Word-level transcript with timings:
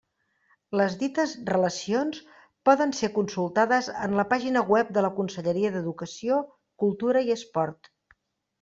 Les 0.79 0.93
dites 1.01 1.35
relacions 1.49 2.21
poden 2.69 2.95
ser 3.01 3.11
consultades 3.19 3.91
en 4.07 4.17
la 4.21 4.27
pàgina 4.33 4.65
web 4.77 4.91
de 4.97 5.05
la 5.09 5.13
Conselleria 5.21 5.73
d'Educació, 5.77 6.41
Cultura 6.87 7.25
i 7.31 7.35
Esport. 7.39 7.95